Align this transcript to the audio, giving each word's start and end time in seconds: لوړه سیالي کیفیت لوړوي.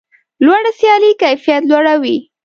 لوړه 0.45 0.71
سیالي 0.79 1.11
کیفیت 1.21 1.63
لوړوي. 1.69 2.17